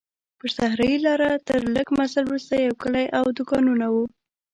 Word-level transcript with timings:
پر 0.39 0.49
صحرایي 0.57 0.97
لاره 1.05 1.29
تر 1.47 1.59
لږ 1.75 1.87
مزل 1.97 2.23
وروسته 2.27 2.53
یو 2.65 2.73
کلی 2.83 3.05
او 3.17 3.25
دوکانونه 3.37 3.85
وو. 3.93 4.05